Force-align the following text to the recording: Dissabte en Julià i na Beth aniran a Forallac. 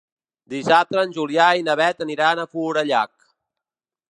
Dissabte 0.53 0.99
en 1.01 1.13
Julià 1.17 1.49
i 1.59 1.65
na 1.67 1.75
Beth 1.81 2.03
aniran 2.07 2.41
a 2.41 2.47
Forallac. 2.55 3.13